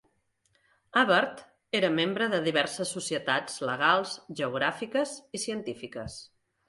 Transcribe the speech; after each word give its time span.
Abert 1.01 1.43
era 1.81 1.91
membre 1.97 2.29
de 2.33 2.39
diverses 2.47 2.93
societats 2.97 3.61
legals, 3.71 4.15
geogràfiques 4.41 5.13
i 5.39 5.43
científiques. 5.45 6.17